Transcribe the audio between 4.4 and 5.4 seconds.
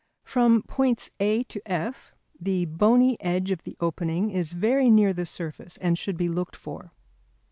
very near the